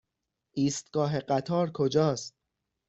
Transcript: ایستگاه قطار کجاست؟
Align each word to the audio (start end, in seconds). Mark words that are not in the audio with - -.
ایستگاه 0.53 1.19
قطار 1.19 1.69
کجاست؟ 1.71 2.35